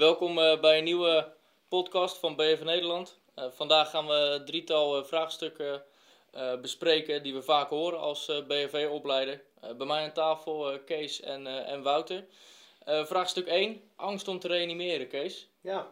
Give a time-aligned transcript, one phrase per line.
[0.00, 1.32] Welkom uh, bij een nieuwe
[1.68, 3.20] podcast van BV Nederland.
[3.36, 5.82] Uh, vandaag gaan we drietal uh, vraagstukken
[6.60, 9.42] bespreken die we vaak horen als BFV-opleider.
[9.76, 12.24] bij mij aan tafel Kees en, en Wouter.
[12.84, 15.48] vraagstuk 1, angst om te reanimeren, Kees.
[15.60, 15.90] Ja,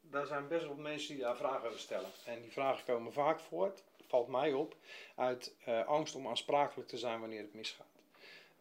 [0.00, 2.10] daar zijn best wel mensen die daar vragen over stellen.
[2.24, 4.76] En die vragen komen vaak voort, valt mij op,
[5.16, 5.54] uit
[5.86, 7.97] angst om aansprakelijk te zijn wanneer het misgaat.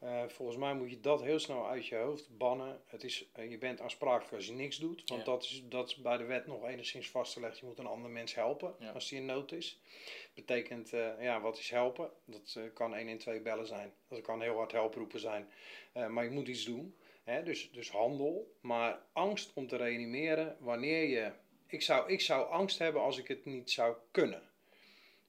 [0.03, 2.81] Uh, volgens mij moet je dat heel snel uit je hoofd bannen.
[2.85, 5.09] Het is, uh, je bent aansprakelijk als je niks doet.
[5.09, 7.59] Want dat, is, dat is bij de wet nog enigszins vastgelegd.
[7.59, 8.91] Je moet een ander mens helpen ja.
[8.91, 9.81] als die in nood is.
[10.33, 12.09] Betekent, uh, ja, wat is helpen?
[12.25, 13.93] Dat kan 1 in 2 bellen zijn.
[14.07, 15.49] Dat kan heel hard helproepen zijn.
[16.09, 16.95] maar je moet iets doen.
[17.23, 17.43] Hè?
[17.43, 18.55] Dus, dus handel.
[18.61, 21.31] Maar angst om te reanimeren wanneer je...
[21.67, 24.46] Ik zou, ik zou angst hebben als ik het niet zou kunnen.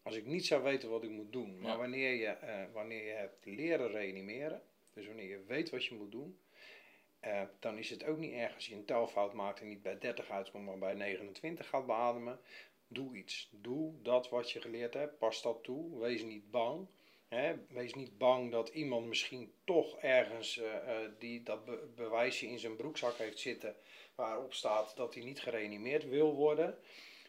[0.08, 1.60] Als ik niet zou weten wat ik moet doen.
[1.60, 4.62] Maar wanneer, je, uh, wanneer je hebt leren reanimeren,
[4.92, 6.38] dus wanneer je weet wat je moet doen,
[7.24, 9.98] uh, dan is het ook niet erg als je een telfout maakt en niet bij
[9.98, 12.40] 30 uitkomt, maar bij 29 gaat beademen.
[12.86, 13.48] Doe iets.
[13.52, 15.18] Doe dat wat je geleerd hebt.
[15.18, 15.98] Pas dat toe.
[15.98, 16.86] Wees niet bang.
[17.28, 17.54] Hè?
[17.68, 22.76] Wees niet bang dat iemand misschien toch ergens uh, die dat be bewijsje in zijn
[22.76, 23.76] broekzak heeft zitten
[24.14, 26.78] waarop staat dat hij niet gereanimeerd wil worden.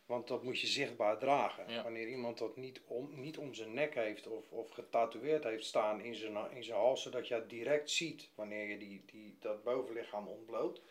[0.09, 1.83] Want dat moet je zichtbaar dragen.
[1.83, 6.01] Wanneer iemand dat niet om, niet om zijn nek heeft of, of getatoeëerd heeft staan
[6.01, 9.63] in zijn, in zijn hals, zodat je het direct ziet wanneer je die, die, dat
[9.63, 10.81] bovenlichaam ontbloot.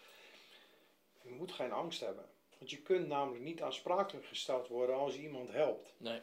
[1.23, 2.25] Je moet geen angst hebben.
[2.59, 5.95] Want je kunt namelijk niet aansprakelijk gesteld worden als je iemand helpt.
[5.97, 6.21] Nee.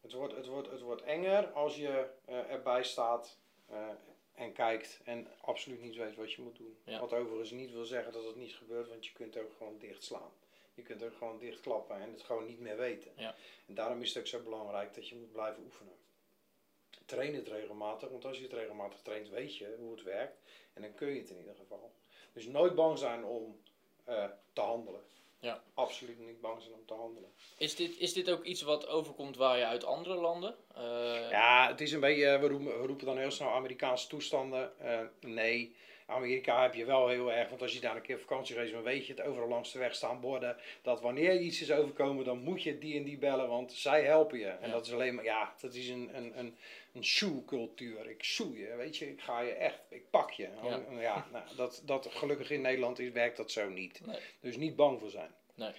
[0.00, 3.38] Het wordt, het wordt, het wordt enger als je uh, erbij staat
[3.70, 3.88] uh,
[4.34, 6.76] en kijkt en absoluut niet weet wat je moet doen.
[7.00, 10.04] Wat overigens niet wil zeggen dat het niet gebeurt, want je kunt ook gewoon dicht
[10.04, 10.32] slaan.
[10.76, 13.12] Je kunt er gewoon dichtklappen en het gewoon niet meer weten.
[13.16, 13.34] Ja.
[13.66, 15.94] En daarom is het ook zo belangrijk dat je moet blijven oefenen.
[17.04, 20.38] Train het regelmatig, want als je het regelmatig traint, weet je hoe het werkt.
[20.72, 21.92] En dan kun je het in ieder geval.
[22.32, 23.60] Dus nooit bang zijn om
[24.08, 25.00] uh, te handelen.
[25.38, 25.62] Ja.
[25.74, 27.32] Absoluut niet bang zijn om te handelen.
[27.58, 30.56] Is dit, is dit ook iets wat overkomt waar je uit andere landen?
[30.76, 31.30] Uh...
[31.30, 34.72] Ja, het is een beetje, we roepen, we roepen dan heel snel Amerikaanse toestanden.
[34.82, 35.76] Uh, nee.
[36.06, 38.82] Amerika heb je wel heel erg, want als je daar een keer vakantie reist, dan
[38.82, 39.22] weet je het.
[39.22, 40.56] Overal langs de weg staan borden.
[40.82, 44.04] Dat wanneer je iets is overkomen, dan moet je die en die bellen, want zij
[44.04, 44.48] helpen je.
[44.48, 46.56] En dat is alleen maar, ja, dat is een, een, een,
[46.92, 48.10] een shoe-cultuur.
[48.10, 49.10] Ik shoe je, weet je.
[49.10, 50.48] Ik ga je echt, ik pak je.
[50.62, 54.06] Ja, ja nou, dat, dat gelukkig in Nederland is, werkt dat zo niet.
[54.06, 54.20] Nee.
[54.40, 55.30] Dus niet bang voor zijn.
[55.54, 55.72] Nee.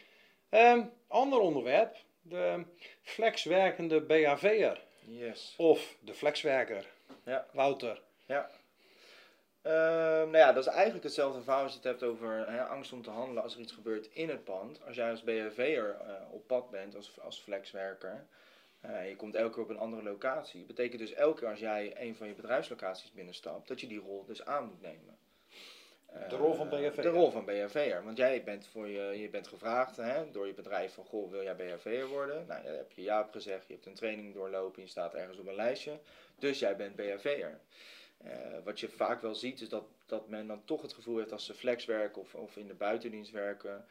[0.49, 2.63] Um, ander onderwerp, de
[3.01, 4.81] flexwerkende BHV'er.
[4.99, 5.53] Yes.
[5.57, 6.85] Of de flexwerker.
[7.25, 7.47] Ja.
[7.51, 8.01] Wouter.
[8.25, 8.49] Ja.
[9.67, 12.93] Ehm, nou ja, dat is eigenlijk hetzelfde verhaal als je het hebt over hè, angst
[12.93, 14.81] om te handelen als er iets gebeurt in het pand.
[14.85, 18.25] Als jij als BHV'er uh, op pad bent, als, als flexwerker,
[18.85, 20.57] uh, je komt elke keer op een andere locatie.
[20.59, 23.99] Dat betekent dus elke keer als jij een van je bedrijfslocaties binnenstapt, dat je die
[23.99, 25.17] rol dus aan moet nemen.
[26.29, 27.01] de rol van BHV'er?
[27.01, 28.03] De rol van BHV'er.
[28.03, 31.43] Want jij bent, voor je, je bent gevraagd hè, door je bedrijf van, goh, wil
[31.43, 32.45] jij BHV'er worden?
[32.47, 35.39] Nou, dan heb je ja op gezegd, je hebt een training doorlopen, je staat ergens
[35.39, 35.99] op een lijstje.
[36.35, 37.59] Dus jij bent BHV'er.
[38.25, 38.31] Uh,
[38.63, 41.45] wat je vaak wel ziet is dat, dat men dan toch het gevoel heeft als
[41.45, 43.85] ze flex werken of, of in de buitendienst werken,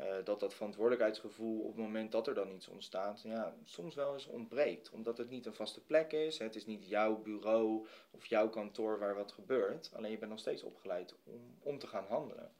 [0.00, 4.12] uh, dat dat verantwoordelijkheidsgevoel op het moment dat er dan iets ontstaat, ja, soms wel
[4.12, 4.90] eens ontbreekt.
[4.90, 8.98] Omdat het niet een vaste plek is, het is niet jouw bureau of jouw kantoor
[8.98, 12.52] waar wat gebeurt, alleen je bent nog steeds opgeleid om, om te gaan handelen.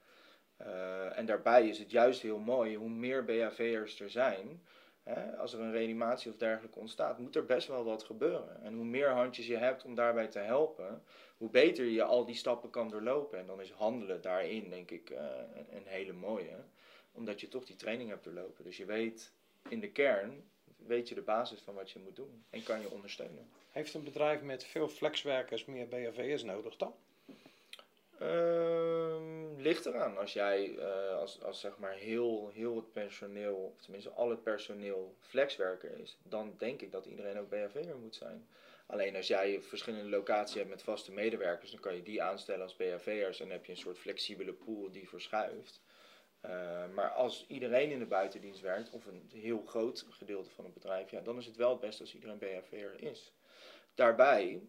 [0.61, 4.63] Uh, en daarbij is het juist heel mooi, hoe meer BHV'ers er zijn,
[5.03, 8.63] Hè, als er een reanimatie of dergelijke ontstaat, moet er best wel wat gebeuren.
[8.63, 11.03] En hoe meer handjes je hebt om daarbij te helpen,
[11.37, 13.39] hoe beter je al die stappen kan doorlopen.
[13.39, 16.57] En dan is handelen daarin, denk ik, een, een, hele mooie.
[17.13, 18.65] Omdat je toch die training hebt doorlopen.
[18.65, 19.33] Dus je weet
[19.69, 22.45] in de kern, weet je de basis van wat je moet doen.
[22.51, 23.49] En kan je ondersteunen.
[23.71, 26.95] Heeft een bedrijf met veel flexwerkers meer BHV'ers nodig dan?
[28.23, 30.19] Um, ligt eraan.
[30.19, 34.43] Als jij uh, als, als zeg maar heel, heel het personeel, of tenminste al het
[34.43, 38.49] personeel flexwerker is, dan denk ik dat iedereen ook BHV'er moet zijn.
[38.87, 42.77] Alleen als jij verschillende locaties hebt met vaste medewerkers, dan kan je die aanstellen als
[42.77, 45.81] BHV'ers en dan heb je een soort flexibele pool die verschuift.
[46.45, 46.51] Uh,
[46.95, 51.11] maar als iedereen in de buitendienst werkt, of een heel groot gedeelte van het bedrijf,
[51.11, 53.33] ja, dan is het wel het beste als iedereen BHV'er is.
[53.95, 54.61] Daarbij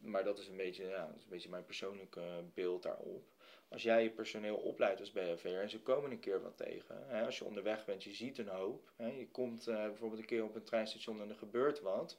[0.00, 3.24] maar dat is een beetje, ja, is een beetje mijn persoonlijke beeld daarop.
[3.68, 7.04] Als jij je personeel opleidt als BHV'er en ze komen een keer wat tegen.
[7.06, 8.92] Hè, als je onderweg bent, je ziet een hoop.
[8.96, 12.16] Hè, je komt uh, bijvoorbeeld een keer op een treinstation en er gebeurt wat.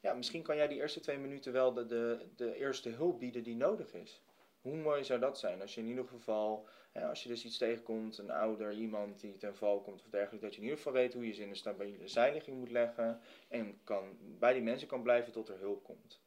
[0.00, 3.42] Ja, misschien kan jij die eerste twee minuten wel de, de, de eerste hulp bieden
[3.42, 4.22] die nodig is.
[4.60, 7.58] Hoe mooi zou dat zijn als je in ieder geval, hè, als je dus iets
[7.58, 10.92] tegenkomt, een ouder, iemand die ten val komt of dergelijke, dat je in ieder geval
[10.92, 14.88] weet hoe je ze in een stabiele zijligging moet leggen en kan, bij die mensen
[14.88, 16.20] kan blijven tot er hulp komt.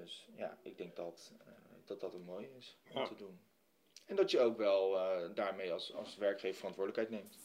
[0.00, 1.52] Dus ja, ik denk dat uh,
[1.84, 3.40] dat, dat een mooie is om te doen.
[4.06, 7.38] En dat je ook wel eh, daarmee als, als werkgever verantwoordelijkheid neemt.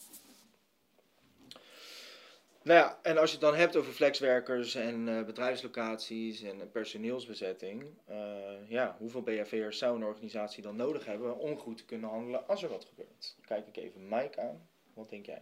[2.64, 7.98] Nou ja, en als je het dan hebt over flexwerkers en eh, bedrijfslocaties en personeelsbezetting.
[8.06, 12.48] eh, ja, hoeveel BHV'ers zou een organisatie dan nodig hebben om goed te kunnen handelen
[12.48, 13.36] als er wat gebeurt?
[13.46, 14.70] Kijk ik even Mike aan.
[14.94, 15.42] Wat denk jij?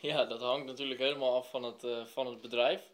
[0.00, 2.90] Ja, dat hangt natuurlijk helemaal af van het, eh, van het bedrijf.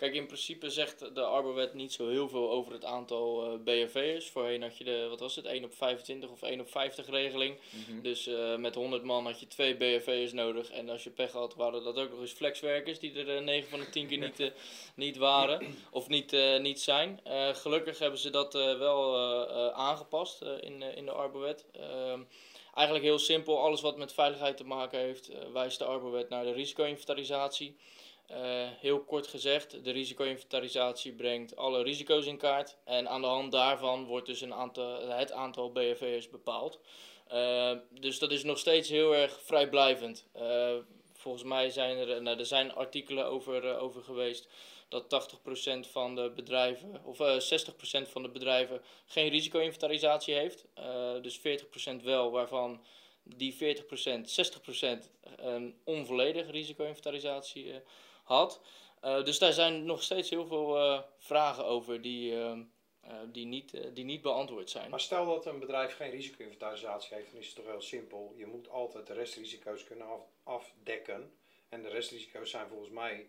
[0.00, 3.58] Eh, kijk, in principe zegt de Arbowet niet zo heel veel over het aantal eh
[3.64, 4.28] BFV'ers.
[4.30, 7.58] Voorheen had je de, wat was het, 1 op 25 of 1 op 50 regeling.
[8.02, 10.70] Dus eh, met 100 man had je twee BFV'ers nodig.
[10.70, 13.68] En als je pech had, waren dat ook nog eens flexwerkers die er eh, 9
[13.70, 14.50] van de 10 keer niet, eh,
[14.94, 15.76] niet waren.
[15.90, 17.20] Of niet, eh, niet zijn.
[17.24, 21.12] Eh, gelukkig hebben ze dat eh, wel eh, eh, aangepast eh, in, eh, in de
[21.12, 21.64] Arbowet.
[21.72, 22.20] Ehm,
[22.74, 26.44] Eigenlijk heel simpel, alles wat met veiligheid te maken heeft, eh, wijst de Arbowet naar
[26.44, 27.76] de risico-inventarisatie.
[28.30, 32.76] Eh, heel kort gezegd, de risico-inventarisatie brengt alle risico's in kaart.
[32.84, 34.52] En aan de hand daarvan wordt dus een
[35.08, 36.80] het aantal BFV'ers bepaald.
[37.26, 40.26] Eh, dus dat is nog steeds heel erg vrijblijvend.
[40.32, 40.74] Eh,
[41.12, 44.48] volgens mij zijn er, nou, er zijn artikelen over, over geweest
[44.88, 50.64] dat 80% van de bedrijven, of eh 60% van de bedrijven geen risico-inventarisatie heeft.
[51.22, 52.84] Dus 40% wel, waarvan
[53.22, 57.82] die 40%, 60% een onvolledige risico-inventarisatie
[58.30, 58.60] had.
[59.00, 62.58] Eh, dus daar zijn nog steeds heel veel eh, vragen over die, eh,
[63.00, 64.90] eh, die, niet, die niet beantwoord zijn.
[64.90, 68.34] Maar stel dat een bedrijf geen risico-inventarisatie heeft, dan is het toch heel simpel.
[68.36, 71.34] Je moet altijd de restrisico's kunnen af, afdekken.
[71.68, 73.26] En de restrisico's zijn volgens mij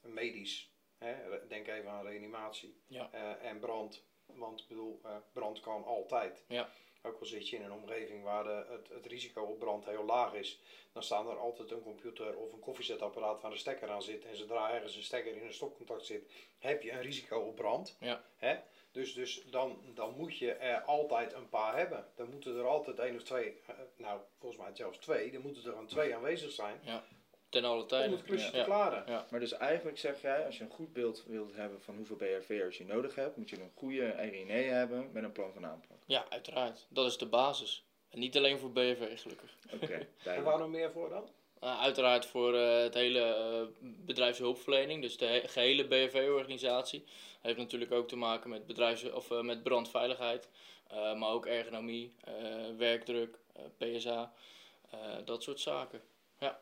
[0.00, 0.70] medisch.
[0.98, 1.14] Hè?
[1.48, 3.10] Denk even aan reanimatie Ja.
[3.40, 4.04] En brand.
[4.42, 6.44] Want ik bedoel, eh, brand kan altijd.
[6.46, 6.68] Ja.
[7.02, 10.04] Ook al zit je in een omgeving waar de, het, het risico op brand heel
[10.04, 10.60] laag is,
[10.92, 14.24] dan staan er altijd een computer of een koffiezetapparaat waar een stekker aan zit.
[14.24, 17.96] En zodra ergens een stekker in een stopcontact zit, heb je een risico op brand.
[18.00, 18.24] Ja.
[18.36, 18.56] Hè?
[18.90, 22.06] Dus, dus dan, dan moet je er altijd een paar hebben.
[22.14, 25.64] Dan moeten er altijd één of twee, eh, nou volgens mij zelfs twee, dan moeten
[25.64, 26.80] er gewoon twee aanwezig zijn
[27.52, 28.10] Ten alle om tijden.
[28.10, 28.58] het klusje Ja.
[28.58, 29.04] te klaren.
[29.06, 29.26] Ja.
[29.30, 32.78] Maar dus eigenlijk zeg jij, als je een goed beeld wilt hebben van hoeveel BRV'ers
[32.78, 35.98] je nodig hebt, moet je een goede RINE hebben met een plan van aanpak.
[36.06, 36.86] ja, uiteraard.
[36.88, 37.84] Dat is de basis.
[38.10, 39.56] En niet alleen voor BV, gelukkig.
[39.72, 40.50] Oké, En duidelijk.
[40.52, 41.28] waar nog meer voor dan?
[41.64, 47.04] Uh, uiteraard voor eh, het hele eh, bedrijfshulpverlening, dus de he- gehele BFV-organisatie.
[47.40, 50.48] Heeft natuurlijk ook te maken met, bedrijfs of, eh, met brandveiligheid,
[50.88, 52.34] eh, maar ook ergonomie, eh,
[52.76, 53.38] werkdruk,
[53.78, 54.32] PSA,
[54.90, 56.00] eh, dat soort zaken.
[56.38, 56.60] Ja.